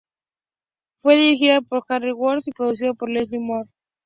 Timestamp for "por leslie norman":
2.95-3.67